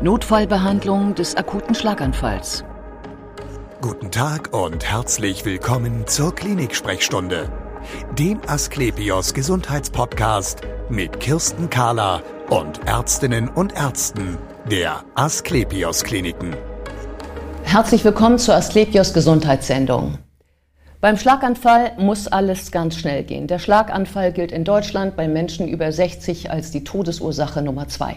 [0.00, 2.64] Notfallbehandlung des akuten Schlaganfalls.
[3.80, 7.50] Guten Tag und herzlich willkommen zur Klinik-Sprechstunde,
[8.16, 14.38] dem Asklepios Gesundheitspodcast mit Kirsten Kahler und Ärztinnen und Ärzten
[14.70, 16.54] der Asklepios Kliniken.
[17.64, 20.18] Herzlich willkommen zur Asklepios Gesundheitssendung.
[21.00, 23.46] Beim Schlaganfall muss alles ganz schnell gehen.
[23.46, 28.16] Der Schlaganfall gilt in Deutschland bei Menschen über 60 als die Todesursache Nummer zwei.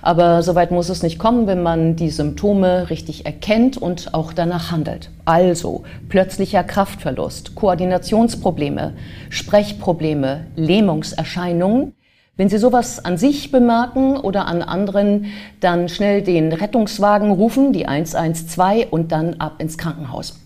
[0.00, 4.70] Aber soweit muss es nicht kommen, wenn man die Symptome richtig erkennt und auch danach
[4.70, 5.10] handelt.
[5.24, 8.92] Also plötzlicher Kraftverlust, Koordinationsprobleme,
[9.28, 11.94] Sprechprobleme, Lähmungserscheinungen.
[12.36, 17.86] Wenn Sie sowas an sich bemerken oder an anderen, dann schnell den Rettungswagen rufen, die
[17.86, 20.38] 112 und dann ab ins Krankenhaus.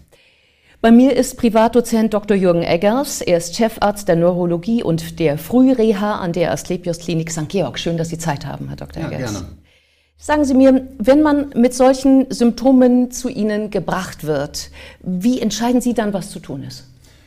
[0.85, 2.37] Bei mir ist Privatdozent Dr.
[2.37, 3.23] Jürgen Eggers.
[3.23, 7.49] Er ist Chefarzt der Neurologie und der Frühreha an der Asklepios Klinik St.
[7.49, 7.79] Georg.
[7.79, 9.03] Schön, dass Sie Zeit haben, Herr Dr.
[9.03, 9.33] Ja, Eggers.
[9.33, 9.47] gerne.
[10.19, 15.95] Sagen Sie mir, wenn man mit solchen Symptomen zu Ihnen gebracht wird, wie entscheiden Sie
[15.95, 16.85] dann, was zu tun ist?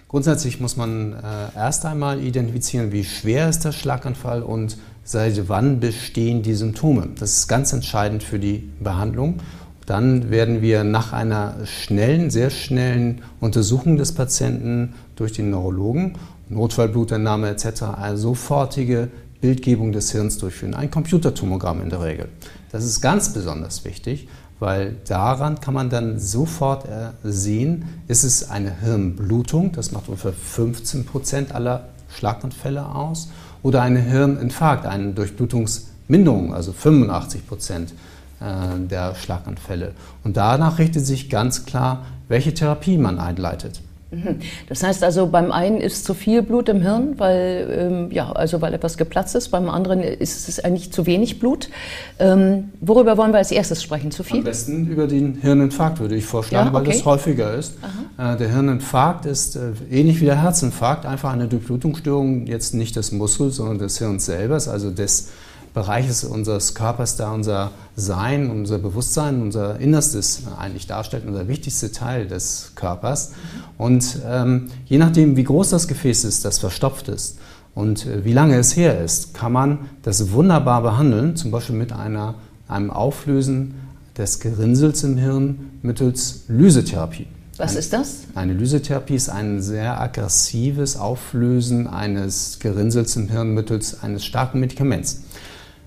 [0.08, 5.80] Grundsätzlich muss man äh, erst einmal identifizieren, wie schwer ist der Schlaganfall und seit wann
[5.80, 7.10] bestehen die Symptome.
[7.18, 9.40] Das ist ganz entscheidend für die Behandlung.
[9.88, 16.16] Dann werden wir nach einer schnellen, sehr schnellen Untersuchung des Patienten durch den Neurologen,
[16.50, 17.84] Notfallblutentnahme etc.
[17.98, 19.08] eine sofortige
[19.40, 20.74] Bildgebung des Hirns durchführen.
[20.74, 22.28] Ein Computertomogramm in der Regel.
[22.70, 24.28] Das ist ganz besonders wichtig,
[24.60, 30.34] weil daran kann man dann sofort äh, sehen, ist es eine Hirnblutung, das macht ungefähr
[30.34, 33.30] 15 Prozent aller Schlaganfälle aus,
[33.64, 37.94] oder eine Hirninfarkt, eine Durchblutungsminderung, also 85 Prozent
[38.40, 39.94] der Schlaganfälle.
[40.24, 43.82] Und danach richtet sich ganz klar, welche Therapie man einleitet.
[44.12, 44.40] Mhm.
[44.70, 48.62] Das heißt also, beim einen ist zu viel Blut im Hirn, weil, ähm, ja, also
[48.62, 51.70] weil etwas geplatzt ist, beim anderen ist es eigentlich zu wenig Blut.
[52.18, 54.12] Ähm, worüber wollen wir als erstes sprechen?
[54.12, 54.38] Zu viel?
[54.38, 56.88] Am besten über den Hirninfarkt würde ich vorschlagen, Ja, okay.
[56.88, 57.74] weil das häufiger ist.
[58.18, 63.12] Äh, der Hirninfarkt ist äh, ähnlich wie der Herzinfarkt, einfach eine Durchblutungsstörung jetzt nicht des
[63.12, 65.30] Muskels, sondern des Hirns selber, also des
[65.78, 72.28] Bereiches unseres Körpers, da unser Sein, unser Bewusstsein, unser Innerstes eigentlich darstellt, unser wichtigster Teil
[72.28, 73.34] des Körpers.
[73.78, 77.38] Und ähm, je nachdem, wie groß das Gefäß ist, das verstopft ist
[77.76, 81.94] und äh, wie lange es her ist, kann man das wunderbar behandeln, zum Beispiel mit
[81.94, 82.34] einer,
[82.68, 83.76] einem Auflösen
[84.18, 87.28] des Gerinnsels im Hirn mittels Lysetherapie.
[87.58, 88.22] Was ist das?
[88.34, 95.22] Eine Lysetherapie ist ein sehr aggressives Auflösen eines Gerinnsels im Hirn mittels eines starken Medikaments.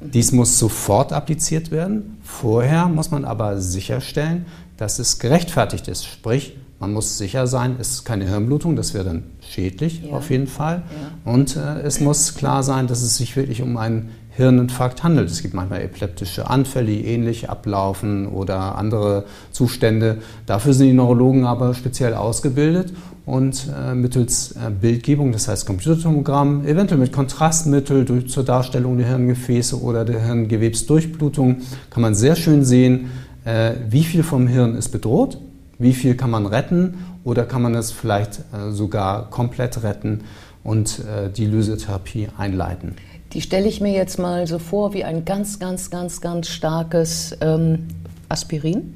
[0.00, 2.18] Dies muss sofort appliziert werden.
[2.22, 4.46] Vorher muss man aber sicherstellen,
[4.76, 6.06] dass es gerechtfertigt ist.
[6.06, 10.16] Sprich, man muss sicher sein, es ist keine Hirnblutung, das wäre dann schädlich Ja.
[10.16, 10.82] auf jeden Fall.
[11.26, 15.30] Und äh, es muss klar sein, dass es sich wirklich um einen Hirninfarkt handelt.
[15.30, 20.18] Es gibt manchmal epileptische Anfälle, die ähnlich ablaufen oder andere Zustände.
[20.46, 22.92] Dafür sind die Neurologen aber speziell ausgebildet
[23.26, 29.08] und äh, mittels äh, Bildgebung, das heißt Computertomogramm, eventuell mit Kontrastmittel durch, zur Darstellung der
[29.08, 31.58] Hirngefäße oder der Hirngewebsdurchblutung,
[31.90, 33.10] kann man sehr schön sehen,
[33.44, 35.38] äh, wie viel vom Hirn ist bedroht,
[35.78, 40.22] wie viel kann man retten oder kann man es vielleicht sogar komplett retten
[40.64, 41.02] und
[41.36, 42.96] die Lysetherapie einleiten.
[43.32, 47.36] Die stelle ich mir jetzt mal so vor wie ein ganz, ganz, ganz, ganz starkes
[47.40, 47.86] ähm,
[48.28, 48.94] Aspirin.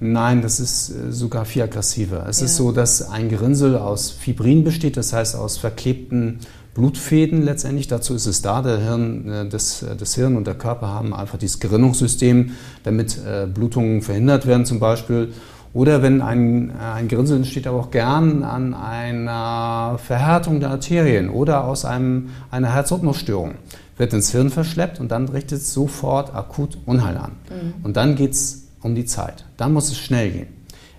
[0.00, 2.26] Nein, das ist äh, sogar viel aggressiver.
[2.28, 2.46] Es Ja.
[2.46, 6.38] ist so, dass ein Gerinnsel aus Fibrin besteht, das heißt aus verklebten
[6.74, 7.88] Blutfäden letztendlich.
[7.88, 8.62] Dazu ist es da.
[8.62, 12.52] Der Hirn, äh, das, äh, das Hirn und der Körper haben einfach dieses Gerinnungssystem,
[12.84, 13.18] damit
[13.52, 15.32] Blutungen verhindert werden zum Beispiel.
[15.78, 21.30] Oder wenn ein, äh, ein Gerinnsel entsteht, aber auch gern an einer Verhärtung der Arterien
[21.30, 23.52] oder aus einem, einer Herzrhythmusstörung,
[23.96, 27.30] wird ins Hirn verschleppt und dann richtet es sofort akut Unheil an.
[27.84, 29.44] Und dann geht es um die Zeit.
[29.56, 30.48] Dann muss es schnell gehen.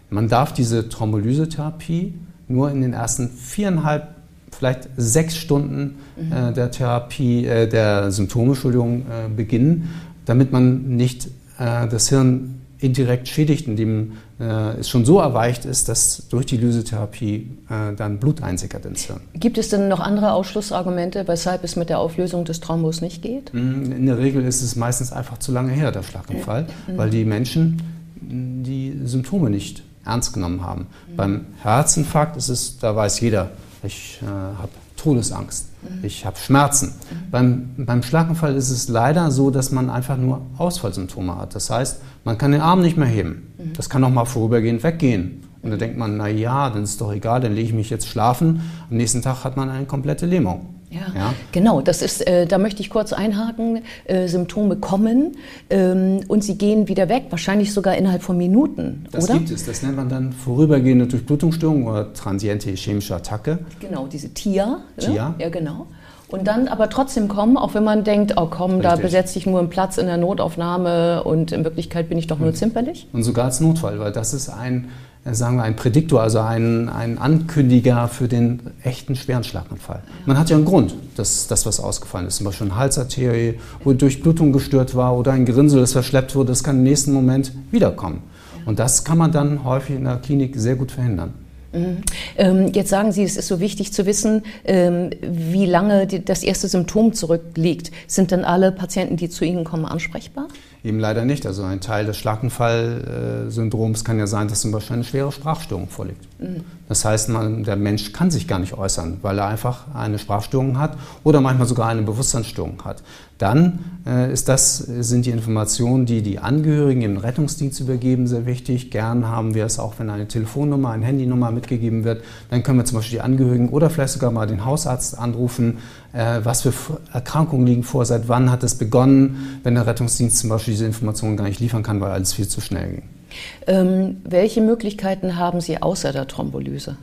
[0.10, 2.14] Man darf diese Thrombolysetherapie
[2.48, 4.16] nur in den ersten viereinhalb,
[4.50, 5.98] vielleicht sechs Stunden
[6.32, 9.90] äh, der Therapie, äh, der Symptome, Entschuldigung, äh, beginnen,
[10.24, 15.90] damit man nicht äh, das Hirn indirekt schädigt, indem äh, es schon so erweicht ist,
[15.90, 19.20] dass durch die Lysetherapie äh, dann Blut einsickert ins Hirn.
[19.34, 23.54] Gibt es denn noch andere Ausschlussargumente, weshalb es mit der Auflösung des Thrombus nicht geht?
[23.54, 27.26] Mm, In der Regel ist es meistens einfach zu lange her, der Schlaganfall, weil die
[27.26, 27.82] Menschen
[28.22, 30.88] mm, die Symptome nicht ernst genommen haben.
[31.18, 33.52] Beim Herzinfarkt ist es, da weiß jeder,
[33.84, 35.69] ich äh, habe Todesangst,
[36.04, 36.94] ich habe Schmerzen.
[37.32, 41.56] Beim, beim Schlaganfall ist es leider so, dass man einfach nur Ausfallsymptome hat.
[41.56, 43.54] Das heißt, man kann den Arm nicht mehr heben.
[43.76, 45.44] Das kann auch mal vorübergehend weggehen.
[45.62, 48.08] Und da denkt man, na ja, dann ist doch egal, dann lege ich mich jetzt
[48.08, 48.62] schlafen.
[48.90, 50.79] Am nächsten Tag hat man eine komplette Lähmung.
[50.92, 51.82] Ja, ja, genau.
[51.82, 53.84] Das ist, äh, da möchte ich kurz einhaken.
[54.06, 55.38] Äh, Symptome kommen
[55.70, 59.06] ähm, und sie gehen wieder weg, wahrscheinlich sogar innerhalb von Minuten.
[59.12, 59.36] Das oder?
[59.36, 59.66] gibt es.
[59.66, 63.60] Das nennt man dann vorübergehende Durchblutungsstörung oder transiente ischämische Attacke.
[63.80, 64.80] Genau, diese TIA.
[64.98, 65.14] TIA.
[65.14, 65.88] Ja, ja genau.
[66.30, 68.90] Und dann aber trotzdem kommen, auch wenn man denkt, oh komm, Richtig.
[68.90, 72.40] da besetze ich nur einen Platz in der Notaufnahme und in Wirklichkeit bin ich doch
[72.40, 73.08] nur zimperlich.
[73.14, 74.90] Und sogar als Notfall, weil das ist ein
[75.34, 80.02] sagen wir, ein Prädiktor, also ein, ein Ankündiger für den echten schweren Schlaganfall.
[80.26, 83.94] Man hat ja einen Grund, dass das, was ausgefallen ist, zum Beispiel eine Halsarterie, wo
[83.94, 88.24] Durchblutung gestört war oder ein Gerinnsel, das verschleppt wurde, das kann im nächsten Moment wiederkommen.
[88.66, 91.34] Und das kann man dann häufig in der Klinik sehr gut verhindern.
[91.72, 92.02] Mhm.
[92.38, 96.68] Ähm, jetzt sagen Sie, es ist so wichtig zu wissen, ähm, wie lange das erste
[96.68, 97.92] Symptom zurückliegt.
[98.08, 100.48] Sind denn alle Patienten, die zu Ihnen kommen, ansprechbar?
[100.84, 101.46] Eben leider nicht.
[101.46, 106.22] Also ein Teil des Schlaganfall-Syndroms kann ja sein, dass zum Beispiel eine schwere Sprachstörung vorliegt.
[106.40, 106.64] Mhm.
[106.90, 110.80] Das heißt, man, der Mensch kann sich gar nicht äußern, weil er einfach eine Sprachstörung
[110.80, 113.04] hat oder manchmal sogar eine Bewusstseinsstörung hat.
[113.38, 118.90] Dann äh, ist das, sind die Informationen, die die Angehörigen im Rettungsdienst übergeben, sehr wichtig.
[118.90, 122.24] Gern haben wir es auch, wenn eine Telefonnummer, eine Handynummer mitgegeben wird.
[122.50, 125.78] Dann können wir zum Beispiel die Angehörigen oder vielleicht sogar mal den Hausarzt anrufen.
[126.12, 126.74] Äh, was für
[127.14, 128.04] Erkrankungen liegen vor?
[128.04, 129.60] Seit wann hat es begonnen?
[129.62, 132.62] Wenn der Rettungsdienst zum Beispiel diese Informationen gar nicht liefern kann, weil alles viel zu
[132.62, 133.19] schnell ging.
[133.68, 136.98] Ähm, welche Möglichkeiten haben Sie außer der Thrombolyse?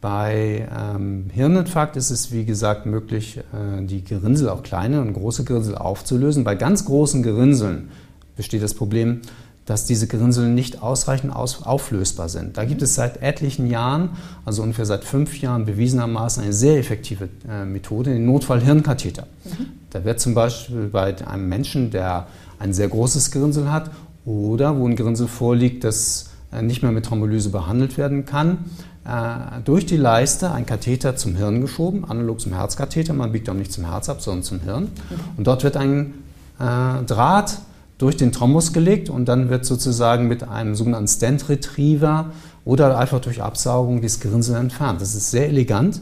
[0.00, 5.44] Bei ähm, Hirninfarkt ist es, wie gesagt, möglich, äh, die Gerinnsel, auch kleine und große
[5.44, 6.42] Gerinnsel aufzulösen.
[6.42, 7.90] Bei ganz großen Gerinnseln
[8.36, 9.20] besteht das Problem,
[9.64, 12.56] dass diese Gerinnsel nicht ausreichend aus auflösbar sind.
[12.56, 14.10] Da gibt es seit etlichen Jahren,
[14.44, 19.28] also ungefähr seit fünf Jahren, bewiesenermaßen eine sehr effektive äh, Methode, den Notfall-Hirnkatheter.
[19.44, 19.66] Mhm.
[19.90, 22.26] Da wird zum Beispiel bei einem Menschen, der
[22.58, 23.90] ein sehr großes Gerinnsel hat
[24.24, 28.58] oder wo ein Gerinnsel vorliegt, das äh, nicht mehr mit Thrombolyse behandelt werden kann,
[29.04, 33.14] äh, durch die Leiste ein Katheter zum Hirn geschoben, analog zum Herzkatheter.
[33.14, 34.88] Man biegt auch nicht zum Herz ab, sondern zum Hirn.
[35.36, 36.14] Und dort wird ein
[36.60, 37.58] äh, Draht
[37.98, 42.30] durch den Thrombus gelegt und dann wird sozusagen mit einem sogenannten Stent Retriever
[42.64, 45.00] oder einfach durch Absaugung dieses Gerinnsel entfernt.
[45.00, 46.00] Das ist sehr elegant.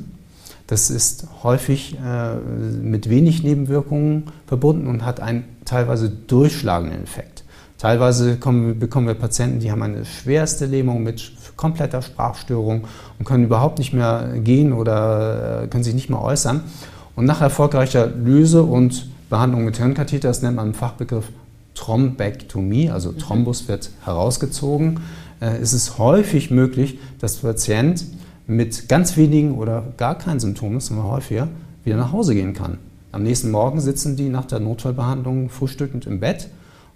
[0.66, 7.39] Das ist häufig äh, mit wenig Nebenwirkungen verbunden und hat einen teilweise durchschlagenden Effekt.
[7.80, 12.84] Teilweise kommen, bekommen wir Patienten, die haben eine schwerste Lähmung mit kompletter Sprachstörung
[13.18, 16.60] und können überhaupt nicht mehr gehen oder äh, können sich nicht mehr äußern.
[17.16, 21.30] Und nach erfolgreicher Lyse und Behandlung mit Hirnkatheter, das nennt man im Fachbegriff
[21.74, 25.00] Thrombektomie, also Thrombus wird herausgezogen,
[25.40, 28.04] äh, ist es häufig möglich, dass der Patient
[28.46, 31.48] mit ganz wenigen oder gar keinen Symptomen, das sind wir häufiger,
[31.84, 32.76] wieder nach Hause gehen kann.
[33.10, 36.50] Am nächsten Morgen sitzen die nach der Notfallbehandlung frühstückend im Bett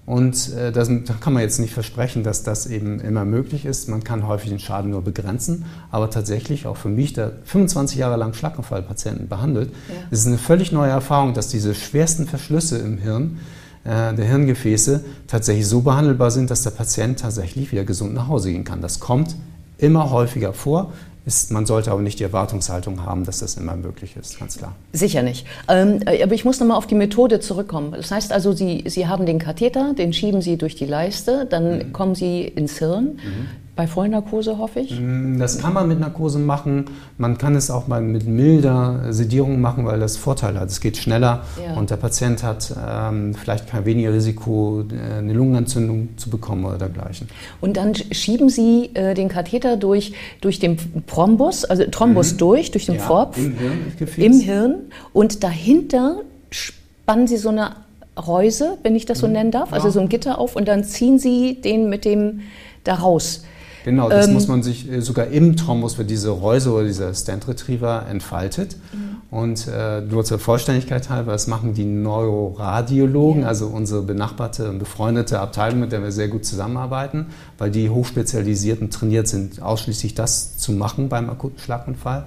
[0.06, 3.88] und äh, das, da kann man jetzt nicht versprechen, dass das eben immer möglich ist.
[3.88, 5.64] Man kann häufig den Schaden nur begrenzen.
[5.90, 9.94] Aber tatsächlich, auch für mich, der 25 Jahre lang Schlaganfallpatienten behandelt, ja.
[10.10, 13.38] ist es eine völlig neue Erfahrung, dass diese schwersten Verschlüsse im Hirn,
[13.84, 18.52] äh, der Hirngefäße, tatsächlich so behandelbar sind, dass der Patient tatsächlich wieder gesund nach Hause
[18.52, 18.82] gehen kann.
[18.82, 19.34] Das kommt
[19.78, 20.92] immer häufiger vor.
[21.26, 24.74] Ist, man sollte aber nicht die Erwartungshaltung haben, dass das immer möglich ist, ganz klar.
[24.92, 25.46] Sicher nicht.
[25.68, 27.92] Ähm, aber ich muss nochmal auf die Methode zurückkommen.
[27.92, 31.78] Das heißt also, Sie, Sie haben den Katheter, den schieben Sie durch die Leiste, dann
[31.78, 31.92] mhm.
[31.94, 33.04] kommen Sie ins Hirn.
[33.24, 33.63] Mhm.
[33.76, 35.00] Bei Vollnarkose hoffe ich?
[35.00, 36.84] Mm, das kann man mit Narkose machen.
[37.18, 40.68] Man kann es auch mal mit milder Sedierung machen, weil das Vorteile hat.
[40.68, 41.74] Es geht schneller ja.
[41.74, 46.78] und der Patient hat ähm, vielleicht kein weniger Risiko, äh, eine Lungenentzündung zu bekommen oder
[46.78, 47.28] dergleichen.
[47.60, 50.78] Und dann schieben Sie äh, den Katheter durch, durch den
[51.08, 52.38] Thrombus, also Thrombus mhm.
[52.38, 54.74] durch, durch den ja, Pfropf im Hirn, im Hirn
[55.12, 57.72] und dahinter spannen Sie so eine
[58.16, 59.32] Reuse, wenn ich das so mhm.
[59.32, 62.42] nennen darf, also so ein Gitter auf und dann ziehen Sie den mit dem
[62.84, 63.42] da raus.
[63.84, 67.12] Genau, das ähm, muss man sich, äh, sogar im Thrombus wird diese Reuse oder dieser
[67.12, 68.76] Stent Retriever entfaltet.
[68.92, 69.16] Mhm.
[69.30, 73.48] Und äh, nur zur Vollständigkeit halber, das machen die Neuroradiologen, ja.
[73.48, 77.26] also unsere benachbarte und befreundete Abteilung, mit der wir sehr gut zusammenarbeiten,
[77.58, 82.24] weil die hochspezialisiert und trainiert sind, ausschließlich das zu machen beim akuten Schlaganfall.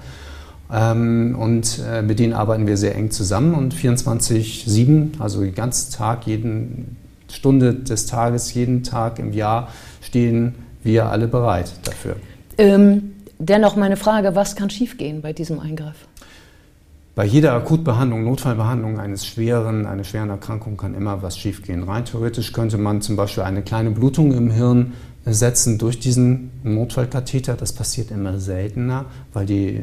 [0.71, 5.91] Ähm, und äh, mit denen arbeiten wir sehr eng zusammen und 24-7, also den ganzen
[5.91, 6.67] Tag, jede
[7.31, 9.69] Stunde des Tages, jeden Tag im Jahr
[10.01, 12.15] stehen wir alle bereit dafür.
[12.57, 16.07] Ähm, dennoch meine Frage, was kann schiefgehen bei diesem Eingriff?
[17.17, 21.81] Bei jeder Akutbehandlung, Notfallbehandlung eines schweren, einer schweren Erkrankung kann immer was schiefgehen.
[21.81, 24.93] Rein theoretisch könnte man zum Beispiel eine kleine Blutung im Hirn
[25.25, 27.55] setzen durch diesen Notfallkatheter.
[27.55, 29.81] Das passiert immer seltener, weil die,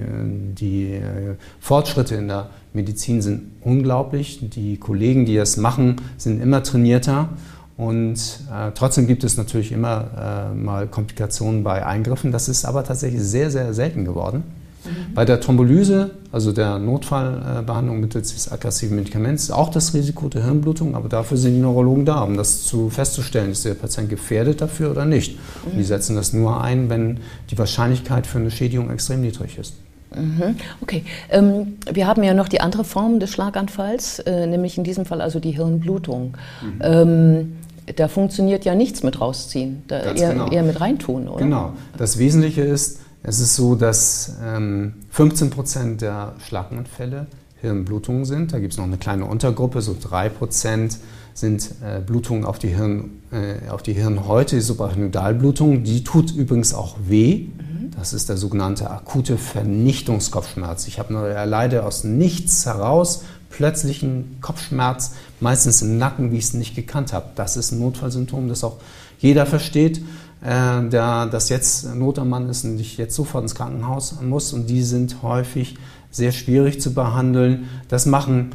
[0.56, 4.50] die äh, Fortschritte in der Medizin sind unglaublich.
[4.50, 7.30] Die Kollegen, die das machen, sind immer trainierter
[7.76, 8.14] und
[8.52, 12.30] äh, trotzdem gibt es natürlich immer äh, mal Komplikationen bei Eingriffen.
[12.30, 14.44] Das ist aber tatsächlich sehr, sehr selten geworden.
[14.84, 15.14] Mhm.
[15.14, 20.44] Bei der Thrombolyse, also der Notfallbehandlung mittels des aggressiven Medikaments, ist auch das Risiko der
[20.44, 24.60] Hirnblutung, aber dafür sind die Neurologen da, um das zu festzustellen, ist der Patient gefährdet
[24.60, 25.36] dafür oder nicht.
[25.36, 25.72] Mhm.
[25.72, 27.18] Und die setzen das nur ein, wenn
[27.50, 29.74] die Wahrscheinlichkeit für eine Schädigung extrem niedrig ist.
[30.14, 30.56] Mhm.
[30.80, 35.06] Okay, ähm, wir haben ja noch die andere Form des Schlaganfalls, äh, nämlich in diesem
[35.06, 36.36] Fall also die Hirnblutung.
[36.62, 36.80] Mhm.
[36.82, 37.52] Ähm,
[37.96, 40.48] da funktioniert ja nichts mit rausziehen, da eher, genau.
[40.50, 41.44] eher, mit reintun, oder?
[41.44, 41.72] Genau.
[41.96, 47.26] Das Wesentliche ist, es ist so, dass ähm, 15 Prozent der Schlaganfälle
[47.60, 48.52] Hirnblutungen sind.
[48.52, 50.98] Da gibt es noch eine kleine Untergruppe, so 3 Prozent
[51.32, 55.82] sind äh, Blutungen auf die, Hirn, äh, auf die Hirnhäute, die Suprapyramidalblutung.
[55.82, 57.48] Die tut übrigens auch weh.
[57.96, 60.86] Das ist der sogenannte akute Vernichtungskopfschmerz.
[60.88, 63.24] Ich habe nur erleide aus nichts heraus
[63.56, 67.26] plötzlichen Kopfschmerz, meistens im Nacken, wie ich es nicht gekannt habe.
[67.36, 68.78] Das ist ein Notfallsymptom, das auch
[69.18, 69.98] jeder versteht,
[70.42, 74.52] äh, der das jetzt Not am Mann ist und ich jetzt sofort ins Krankenhaus muss.
[74.52, 75.76] Und die sind häufig
[76.10, 77.68] sehr schwierig zu behandeln.
[77.88, 78.50] Das machen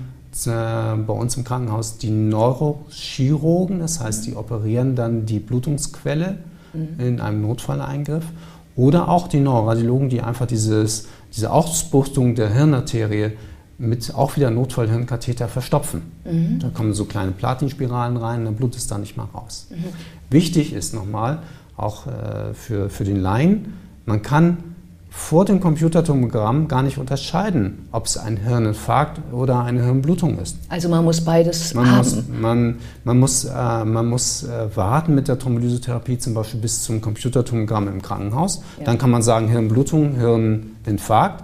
[0.46, 6.40] äh, bei uns im Krankenhaus die Neurochirurgen, das heißt, die operieren dann die Blutungsquelle
[6.74, 7.00] mhm.
[7.00, 8.26] in einem Notfalleingriff
[8.76, 13.32] oder auch die Neuroradiologen, die einfach dieses, diese Ausbuchtung der Hirnarterie
[13.80, 16.12] mit auch wieder Notfallhirnkatheter verstopfen.
[16.26, 16.60] Mhm.
[16.60, 19.68] Da kommen so kleine Platinspiralen rein, dann blutet es da nicht mal raus.
[19.70, 19.86] Mhm.
[20.30, 21.40] Wichtig ist nochmal,
[21.78, 23.74] auch äh, für, für den Laien,
[24.06, 24.58] man kann
[25.10, 30.58] vor dem Computertomogramm gar nicht unterscheiden, ob es ein Hirninfarkt oder eine Hirnblutung ist.
[30.70, 31.98] Also man muss beides man haben.
[31.98, 36.84] Muss, man, man muss, äh, man muss äh, warten mit der Thrombolysotherapie zum Beispiel bis
[36.84, 38.62] zum Computertomogramm im Krankenhaus.
[38.78, 38.86] Ja.
[38.86, 41.44] Dann kann man sagen Hirnblutung, Hirninfarkt.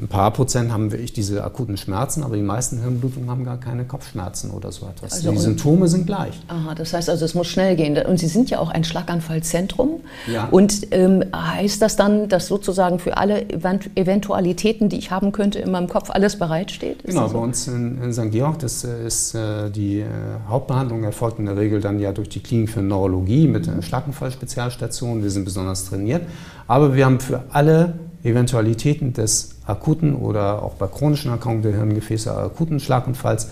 [0.00, 3.84] Ein paar Prozent haben wirklich diese akuten Schmerzen, aber die meisten Hirnblutungen haben gar keine
[3.84, 5.12] Kopfschmerzen oder so etwas.
[5.12, 6.40] Also die Symptome sind gleich.
[6.48, 7.98] Aha, das heißt also, es muss schnell gehen.
[8.06, 10.00] Und Sie sind ja auch ein Schlaganfallzentrum.
[10.32, 10.48] Ja.
[10.50, 15.70] Und ähm, heißt das dann, dass sozusagen für alle Eventualitäten, die ich haben könnte, in
[15.70, 17.02] meinem Kopf alles bereitsteht?
[17.02, 18.30] Ist genau, bei uns in, in, St.
[18.30, 20.06] Georg, das ist äh, die äh,
[20.48, 23.82] Hauptbehandlung erfolgt in der Regel dann ja durch die Klinik für Neurologie mit mhm.
[23.82, 25.22] Schlaganfallspezialstation.
[25.22, 26.22] Wir sind besonders trainiert.
[26.66, 27.92] Aber wir haben für alle
[28.24, 33.48] Eventualitäten des akuten oder auch bei chronischen Erkrankungen der Hirngefäße akuten Schlaganfalls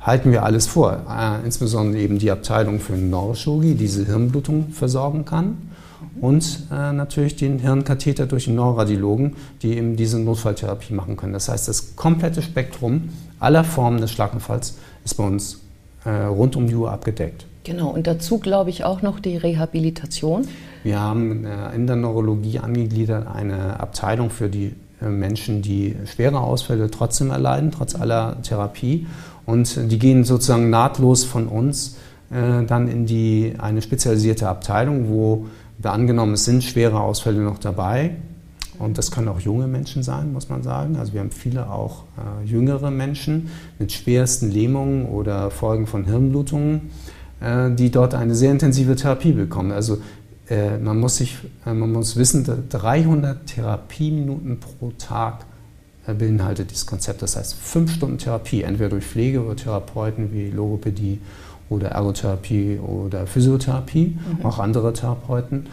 [0.00, 1.00] halten wir alles vor.
[1.08, 5.70] Äh, insbesondere eben die Abteilung für Neurochirurgie, die diese Hirnblutung versorgen kann.
[6.20, 11.32] Und äh, natürlich den Hirnkatheter durch den Neuroradiologen, die eben diese Notfalltherapie machen können.
[11.32, 13.08] Das heißt, das komplette Spektrum
[13.40, 15.60] aller Formen des Schlaganfalls ist bei uns
[16.04, 17.46] äh, rund um die Uhr abgedeckt.
[17.64, 20.46] Genau, und dazu glaube ich auch noch die Rehabilitation.
[20.82, 26.90] Wir haben in der Neurologie angegliedert eine Abteilung für die äh, Menschen, die schwere Ausfälle
[26.90, 29.06] trotzdem erleiden, trotz aller Therapie.
[29.46, 31.96] Und die gehen sozusagen nahtlos von uns
[32.30, 35.46] äh, dann in die, eine spezialisierte Abteilung, wo
[35.78, 38.12] wir angenommen, es sind schwere Ausfälle noch dabei.
[38.78, 40.96] Und das können auch junge Menschen sein, muss man sagen.
[40.96, 46.90] Also wir haben viele auch äh, jüngere Menschen mit schwersten Lähmungen oder Folgen von Hirnblutungen,
[47.76, 49.70] die dort eine sehr intensive Therapie bekommen.
[49.70, 49.98] Also
[50.48, 55.46] äh, man, muss sich, äh, man muss wissen, 300 Therapieminuten pro Tag
[56.06, 57.22] äh, beinhaltet dieses Konzept.
[57.22, 61.20] Das heißt, fünf Stunden Therapie, entweder durch Pflege oder Therapeuten wie Logopädie
[61.70, 64.44] oder Ergotherapie oder Physiotherapie, mhm.
[64.44, 65.66] auch andere Therapeuten,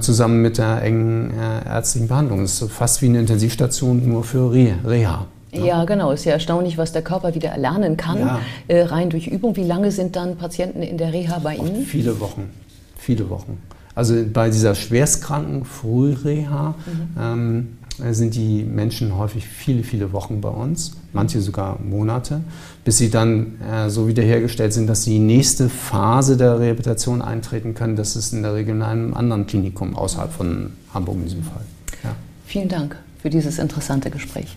[0.00, 2.42] zusammen mit der engen ärztlichen Behandlung.
[2.42, 5.26] Das ist fast wie eine Intensivstation nur für Reha.
[5.52, 5.84] Ja.
[5.84, 6.12] genau.
[6.12, 8.40] Ist ja erstaunlich, was der Körper wieder erlernen kann, ja.
[8.86, 9.56] rein durch Übung.
[9.56, 11.84] Wie lange sind dann Patienten in der Reha bei Ihnen?
[11.84, 12.50] Viele Wochen.
[12.96, 13.60] Viele Wochen.
[13.94, 17.20] Also bei dieser schwerstkranken Frühreha mhm.
[17.20, 22.40] ähm, sind die Menschen häufig viele, viele Wochen bei uns, manche sogar Monate,
[22.84, 27.74] bis sie dann äh, so wiederhergestellt sind, dass sie die nächste Phase der Rehabilitation eintreten
[27.74, 27.96] können.
[27.96, 31.64] Das ist in der Regel in einem anderen Klinikum außerhalb von Hamburg in diesem Fall.
[32.02, 32.14] Ja.
[32.46, 34.56] Vielen Dank für dieses interessante Gespräch.